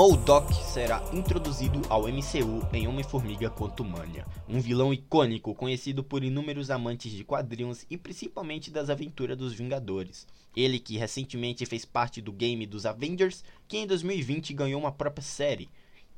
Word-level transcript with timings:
MODOK 0.00 0.54
será 0.72 1.02
introduzido 1.12 1.82
ao 1.88 2.02
MCU 2.02 2.66
em 2.72 2.86
Homem-Formiga 2.86 3.50
Quantumania, 3.50 4.26
um 4.48 4.60
vilão 4.60 4.94
icônico 4.94 5.54
conhecido 5.54 6.04
por 6.04 6.22
inúmeros 6.22 6.70
amantes 6.70 7.12
de 7.12 7.24
quadrinhos 7.24 7.84
e 7.90 7.96
principalmente 7.96 8.70
das 8.70 8.88
aventuras 8.88 9.36
dos 9.36 9.52
Vingadores. 9.52 10.26
Ele 10.56 10.78
que 10.78 10.96
recentemente 10.96 11.66
fez 11.66 11.84
parte 11.84 12.20
do 12.20 12.32
game 12.32 12.66
dos 12.66 12.86
Avengers, 12.86 13.44
que 13.66 13.78
em 13.78 13.86
2020 13.86 14.54
ganhou 14.54 14.80
uma 14.80 14.92
própria 14.92 15.22
série, 15.22 15.68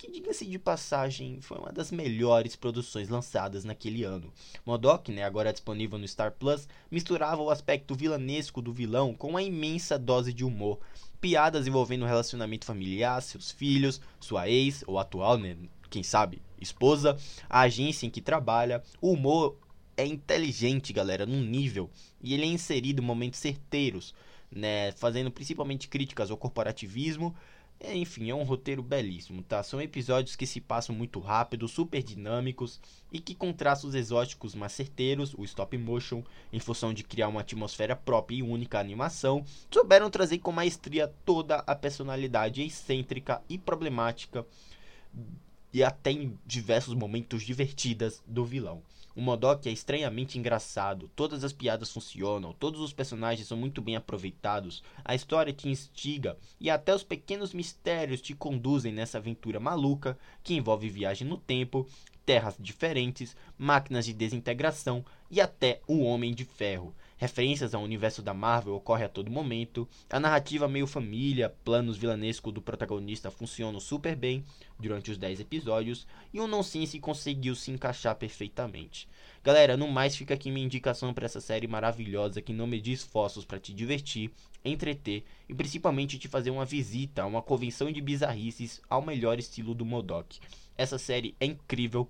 que 0.00 0.10
diga-se 0.10 0.46
de 0.46 0.58
passagem, 0.58 1.42
foi 1.42 1.58
uma 1.58 1.70
das 1.70 1.92
melhores 1.92 2.56
produções 2.56 3.10
lançadas 3.10 3.64
naquele 3.64 4.02
ano. 4.02 4.32
MODOK, 4.64 5.12
né, 5.12 5.24
agora 5.24 5.52
disponível 5.52 5.98
no 5.98 6.08
Star 6.08 6.32
Plus, 6.32 6.66
misturava 6.90 7.42
o 7.42 7.50
aspecto 7.50 7.94
vilanesco 7.94 8.62
do 8.62 8.72
vilão 8.72 9.12
com 9.12 9.28
uma 9.28 9.42
imensa 9.42 9.98
dose 9.98 10.32
de 10.32 10.42
humor, 10.42 10.80
piadas 11.20 11.66
envolvendo 11.66 12.04
o 12.04 12.08
relacionamento 12.08 12.64
familiar, 12.64 13.20
seus 13.20 13.50
filhos, 13.50 14.00
sua 14.18 14.48
ex 14.48 14.82
ou 14.86 14.98
atual, 14.98 15.36
né, 15.36 15.54
quem 15.90 16.02
sabe, 16.02 16.40
esposa, 16.58 17.18
a 17.46 17.60
agência 17.60 18.06
em 18.06 18.10
que 18.10 18.22
trabalha. 18.22 18.82
O 19.02 19.12
humor 19.12 19.58
é 19.98 20.06
inteligente, 20.06 20.94
galera, 20.94 21.26
num 21.26 21.42
nível 21.42 21.90
e 22.22 22.32
ele 22.32 22.44
é 22.44 22.46
inserido 22.46 23.02
em 23.02 23.04
momentos 23.04 23.38
certeiros, 23.38 24.14
né, 24.50 24.92
fazendo 24.92 25.30
principalmente 25.30 25.88
críticas 25.88 26.30
ao 26.30 26.38
corporativismo 26.38 27.36
é, 27.82 27.96
enfim, 27.96 28.28
é 28.28 28.34
um 28.34 28.42
roteiro 28.42 28.82
belíssimo, 28.82 29.42
tá? 29.42 29.62
São 29.62 29.80
episódios 29.80 30.36
que 30.36 30.46
se 30.46 30.60
passam 30.60 30.94
muito 30.94 31.18
rápido, 31.18 31.66
super 31.66 32.02
dinâmicos 32.02 32.78
e 33.10 33.18
que 33.18 33.34
com 33.34 33.54
traços 33.54 33.94
exóticos 33.94 34.54
mas 34.54 34.72
certeiros, 34.72 35.32
o 35.32 35.44
stop 35.44 35.76
motion, 35.78 36.22
em 36.52 36.60
função 36.60 36.92
de 36.92 37.02
criar 37.02 37.28
uma 37.28 37.40
atmosfera 37.40 37.96
própria 37.96 38.36
e 38.36 38.42
única 38.42 38.78
animação, 38.78 39.44
souberam 39.70 40.10
trazer 40.10 40.38
com 40.38 40.52
maestria 40.52 41.08
toda 41.24 41.56
a 41.66 41.74
personalidade 41.74 42.62
excêntrica 42.62 43.42
e 43.48 43.56
problemática 43.56 44.46
e 45.72 45.82
até 45.82 46.10
em 46.10 46.38
diversos 46.44 46.94
momentos 46.94 47.42
divertidas 47.42 48.22
do 48.26 48.44
vilão. 48.44 48.82
O 49.20 49.22
Modok 49.22 49.68
é 49.68 49.70
estranhamente 49.70 50.38
engraçado, 50.38 51.10
todas 51.14 51.44
as 51.44 51.52
piadas 51.52 51.92
funcionam, 51.92 52.54
todos 52.54 52.80
os 52.80 52.90
personagens 52.90 53.46
são 53.46 53.54
muito 53.54 53.82
bem 53.82 53.94
aproveitados, 53.94 54.82
a 55.04 55.14
história 55.14 55.52
te 55.52 55.68
instiga 55.68 56.38
e 56.58 56.70
até 56.70 56.94
os 56.94 57.04
pequenos 57.04 57.52
mistérios 57.52 58.22
te 58.22 58.34
conduzem 58.34 58.94
nessa 58.94 59.18
aventura 59.18 59.60
maluca 59.60 60.18
que 60.42 60.54
envolve 60.54 60.88
viagem 60.88 61.28
no 61.28 61.36
tempo, 61.36 61.86
terras 62.24 62.56
diferentes, 62.58 63.36
máquinas 63.58 64.06
de 64.06 64.14
desintegração 64.14 65.04
e 65.30 65.38
até 65.38 65.82
o 65.86 66.00
Homem 66.00 66.34
de 66.34 66.46
Ferro. 66.46 66.94
Referências 67.20 67.74
ao 67.74 67.82
universo 67.82 68.22
da 68.22 68.32
Marvel 68.32 68.74
ocorrem 68.74 69.04
a 69.04 69.08
todo 69.10 69.30
momento. 69.30 69.86
A 70.08 70.18
narrativa 70.18 70.66
meio 70.66 70.86
família, 70.86 71.54
planos 71.62 71.98
vilanescos 71.98 72.50
do 72.50 72.62
protagonista 72.62 73.30
funcionam 73.30 73.78
super 73.78 74.16
bem 74.16 74.42
durante 74.78 75.10
os 75.10 75.18
10 75.18 75.40
episódios 75.40 76.06
e 76.32 76.40
o 76.40 76.46
nonsense 76.46 76.98
conseguiu 76.98 77.54
se 77.54 77.70
encaixar 77.70 78.16
perfeitamente. 78.16 79.06
Galera, 79.44 79.76
no 79.76 79.86
mais 79.86 80.16
fica 80.16 80.32
aqui 80.32 80.50
minha 80.50 80.64
indicação 80.64 81.12
para 81.12 81.26
essa 81.26 81.42
série 81.42 81.66
maravilhosa 81.66 82.40
que 82.40 82.54
não 82.54 82.66
medir 82.66 82.94
esforços 82.94 83.44
para 83.44 83.60
te 83.60 83.74
divertir, 83.74 84.30
entreter 84.64 85.22
e 85.46 85.52
principalmente 85.54 86.18
te 86.18 86.26
fazer 86.26 86.48
uma 86.48 86.64
visita 86.64 87.20
a 87.20 87.26
uma 87.26 87.42
convenção 87.42 87.92
de 87.92 88.00
bizarrices 88.00 88.80
ao 88.88 89.02
melhor 89.02 89.38
estilo 89.38 89.74
do 89.74 89.84
Modok. 89.84 90.40
Essa 90.74 90.96
série 90.96 91.34
é 91.38 91.44
incrível, 91.44 92.08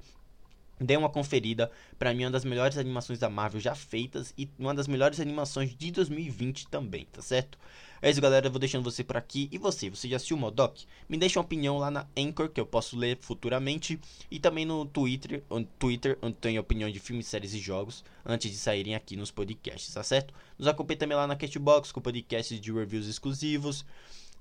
Dê 0.80 0.96
uma 0.96 1.10
conferida, 1.10 1.70
para 1.98 2.14
mim 2.14 2.22
é 2.22 2.26
uma 2.26 2.32
das 2.32 2.44
melhores 2.44 2.78
animações 2.78 3.18
da 3.18 3.28
Marvel 3.28 3.60
já 3.60 3.74
feitas 3.74 4.32
e 4.38 4.48
uma 4.58 4.74
das 4.74 4.88
melhores 4.88 5.20
animações 5.20 5.76
de 5.76 5.90
2020 5.90 6.68
também, 6.68 7.06
tá 7.12 7.20
certo? 7.20 7.58
É 8.02 8.08
isso, 8.08 8.18
galera, 8.18 8.46
eu 8.46 8.50
vou 8.50 8.58
deixando 8.58 8.82
você 8.82 9.04
por 9.04 9.18
aqui. 9.18 9.46
E 9.52 9.58
você, 9.58 9.90
você 9.90 10.08
já 10.08 10.16
assistiu 10.16 10.38
o 10.38 10.40
Modoc? 10.40 10.84
Me 11.06 11.18
deixa 11.18 11.38
uma 11.38 11.44
opinião 11.44 11.76
lá 11.76 11.90
na 11.90 12.06
Anchor, 12.16 12.48
que 12.48 12.58
eu 12.58 12.64
posso 12.64 12.96
ler 12.96 13.18
futuramente. 13.20 14.00
E 14.30 14.40
também 14.40 14.64
no 14.64 14.86
Twitter, 14.86 15.42
onde, 15.50 15.68
Twitter, 15.78 16.16
onde 16.22 16.36
tem 16.36 16.58
opinião 16.58 16.90
de 16.90 16.98
filmes, 16.98 17.26
séries 17.26 17.52
e 17.52 17.58
jogos, 17.58 18.02
antes 18.24 18.50
de 18.50 18.56
saírem 18.56 18.94
aqui 18.94 19.16
nos 19.16 19.30
podcasts, 19.30 19.92
tá 19.92 20.02
certo? 20.02 20.32
Nos 20.58 20.66
acompanhe 20.66 20.96
também 20.96 21.14
lá 21.14 21.26
na 21.26 21.36
Castbox, 21.36 21.92
com 21.92 22.00
podcasts 22.00 22.58
de 22.58 22.72
reviews 22.72 23.06
exclusivos. 23.06 23.84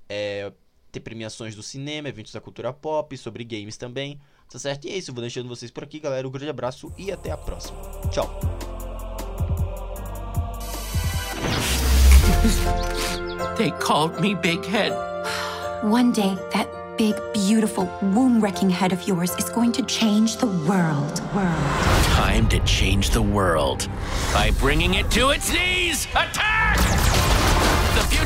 É, 0.08 0.50
ter 0.90 1.00
premiações 1.00 1.54
do 1.54 1.62
cinema, 1.62 2.08
eventos 2.08 2.32
da 2.32 2.40
cultura 2.40 2.72
pop, 2.72 3.16
sobre 3.16 3.44
games 3.44 3.76
também. 3.76 4.20
Tá 4.50 4.58
certo? 4.58 4.86
E 4.86 4.90
é 4.90 4.96
isso, 4.96 5.12
vou 5.12 5.20
deixando 5.20 5.48
vocês 5.48 5.70
por 5.70 5.84
aqui, 5.84 6.00
galera. 6.00 6.26
Um 6.26 6.30
grande 6.30 6.50
abraço 6.50 6.92
e 6.98 7.12
até 7.12 7.30
a 7.30 7.36
próxima. 7.36 7.78
Tchau. 8.10 8.40
They 13.56 13.70
called 13.72 14.20
me 14.20 14.34
Big 14.34 14.64
Head. 14.66 14.92
One 15.82 16.12
day, 16.12 16.34
that 16.52 16.68
big, 16.96 17.14
beautiful, 17.32 17.88
womb-wrecking 18.02 18.70
head 18.70 18.92
of 18.92 19.06
yours 19.06 19.34
is 19.38 19.48
going 19.48 19.72
to 19.72 19.82
change 19.82 20.36
the 20.36 20.46
world. 20.46 21.20
World. 21.34 22.04
Time 22.06 22.48
to 22.48 22.58
change 22.60 23.10
the 23.10 23.22
world 23.22 23.88
by 24.32 24.50
bringing 24.58 24.94
it 24.94 25.10
to 25.12 25.30
its 25.30 25.52
knees. 25.52 26.06
Attack! 26.14 26.79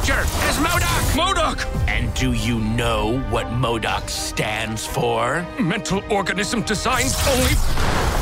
Future 0.05 0.21
is 0.21 0.59
MODOK! 0.59 1.17
MODOK! 1.17 1.89
And 1.89 2.13
do 2.13 2.35
you 2.35 2.61
know 2.61 3.21
what 3.31 3.47
MODOK 3.47 4.11
stands 4.11 4.85
for? 4.85 5.47
Mental 5.59 6.03
organism 6.11 6.61
designed 6.61 7.15
only 7.27 7.55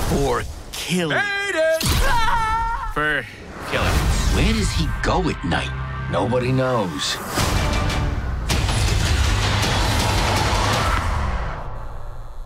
for 0.08 0.44
killing. 0.70 1.18
Hate 1.18 1.56
it! 1.56 1.82
Ah! 1.82 2.92
For 2.94 3.26
killing. 3.72 3.88
Where 4.36 4.52
does 4.52 4.70
he 4.70 4.86
go 5.02 5.28
at 5.28 5.44
night? 5.44 5.72
Nobody 6.12 6.52
knows. 6.52 7.16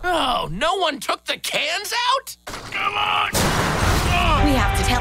Oh, 0.03 0.49
no 0.51 0.77
one 0.77 0.99
took 0.99 1.25
the 1.25 1.37
cans 1.37 1.93
out? 2.09 2.37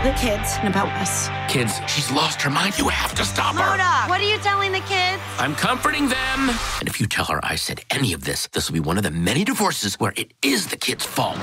The 0.06 0.12
kids 0.12 0.54
and 0.60 0.68
about 0.68 0.86
us. 1.00 1.28
Kids, 1.52 1.80
she's 1.88 2.12
lost 2.12 2.40
her 2.40 2.48
mind. 2.48 2.78
You 2.78 2.86
have 2.86 3.12
to 3.16 3.24
stop 3.24 3.56
her. 3.56 3.60
Moda, 3.60 4.08
what 4.08 4.20
are 4.20 4.30
you 4.30 4.38
telling 4.38 4.70
the 4.70 4.80
kids? 4.80 5.20
I'm 5.36 5.56
comforting 5.56 6.08
them. 6.08 6.50
And 6.78 6.86
if 6.86 7.00
you 7.00 7.08
tell 7.08 7.24
her 7.24 7.40
I 7.42 7.56
said 7.56 7.80
any 7.90 8.12
of 8.12 8.22
this, 8.22 8.46
this 8.52 8.68
will 8.68 8.74
be 8.74 8.80
one 8.80 8.98
of 8.98 9.02
the 9.02 9.10
many 9.10 9.42
divorces 9.42 9.96
where 9.98 10.12
it 10.14 10.32
is 10.42 10.68
the 10.68 10.76
kid's 10.76 11.04
fault. 11.04 11.40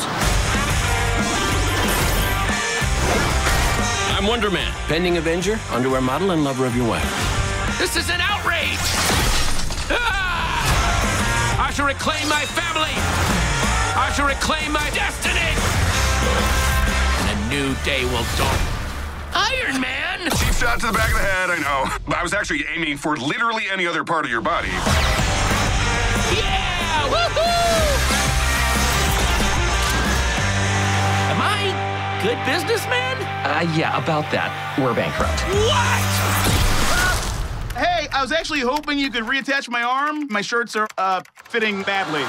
I'm 4.16 4.26
Wonder 4.28 4.50
Man. 4.50 4.72
Pending 4.88 5.18
Avenger, 5.18 5.60
underwear 5.72 6.00
model, 6.00 6.32
and 6.32 6.46
lover 6.46 6.66
of 6.66 6.74
your 6.74 6.88
wife. 6.88 7.04
This 7.78 7.98
is 7.98 8.10
an 8.10 8.22
outrage! 8.22 8.80
Ah! 9.92 11.68
I 11.68 11.74
shall 11.74 11.88
reclaim 11.88 12.30
my 12.30 12.46
family! 12.46 12.96
I 14.00 14.14
shall 14.16 14.28
reclaim 14.28 14.72
my 14.72 14.90
destiny! 14.92 16.63
And 17.54 17.62
a 17.62 17.68
new 17.68 17.76
day 17.84 18.04
will 18.06 18.26
dawn. 18.38 18.58
Iron 19.34 19.80
Man! 19.80 20.22
Cheap 20.32 20.54
shot 20.54 20.80
to 20.80 20.88
the 20.88 20.94
back 20.94 21.10
of 21.10 21.16
the 21.16 21.24
head, 21.24 21.50
I 21.52 21.60
know. 21.60 21.86
But 22.08 22.18
I 22.18 22.24
was 22.24 22.34
actually 22.34 22.66
aiming 22.74 22.98
for 22.98 23.16
literally 23.16 23.66
any 23.72 23.86
other 23.86 24.04
part 24.04 24.26
of 24.26 24.32
your 24.32 24.42
body. 24.42 24.70
Yeah! 26.34 27.10
Woohoo! 27.10 27.44
Am 31.30 31.42
I 31.42 32.22
good 32.24 32.38
businessman? 32.46 33.18
Uh, 33.46 33.72
yeah, 33.78 34.02
about 34.02 34.32
that. 34.32 34.78
We're 34.80 34.96
bankrupt. 34.96 35.42
What? 35.44 36.04
Hey, 37.78 38.08
I 38.12 38.22
was 38.22 38.32
actually 38.32 38.62
hoping 38.62 38.98
you 38.98 39.10
could 39.12 39.24
reattach 39.26 39.70
my 39.70 39.84
arm. 39.84 40.28
My 40.30 40.42
shirts 40.42 40.76
are, 40.76 40.88
uh, 40.98 41.22
fitting 41.44 41.84
badly. 41.84 42.24